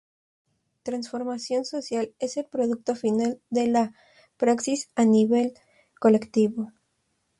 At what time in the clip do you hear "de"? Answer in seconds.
3.51-3.67